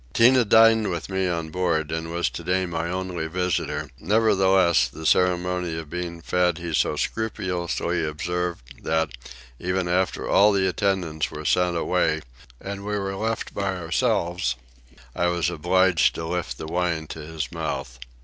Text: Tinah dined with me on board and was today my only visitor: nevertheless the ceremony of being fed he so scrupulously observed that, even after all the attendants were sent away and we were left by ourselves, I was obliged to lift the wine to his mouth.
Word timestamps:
Tinah 0.15 0.45
dined 0.49 0.89
with 0.89 1.09
me 1.09 1.27
on 1.27 1.51
board 1.51 1.91
and 1.91 2.11
was 2.11 2.27
today 2.27 2.65
my 2.65 2.89
only 2.89 3.27
visitor: 3.27 3.91
nevertheless 3.99 4.87
the 4.87 5.05
ceremony 5.05 5.77
of 5.77 5.91
being 5.91 6.23
fed 6.23 6.57
he 6.57 6.73
so 6.73 6.95
scrupulously 6.95 8.03
observed 8.03 8.83
that, 8.83 9.11
even 9.59 9.87
after 9.87 10.27
all 10.27 10.53
the 10.53 10.67
attendants 10.67 11.29
were 11.29 11.45
sent 11.45 11.77
away 11.77 12.21
and 12.59 12.83
we 12.83 12.97
were 12.97 13.15
left 13.15 13.53
by 13.53 13.75
ourselves, 13.77 14.55
I 15.15 15.27
was 15.27 15.51
obliged 15.51 16.15
to 16.15 16.25
lift 16.25 16.57
the 16.57 16.65
wine 16.65 17.05
to 17.09 17.19
his 17.19 17.51
mouth. 17.51 17.99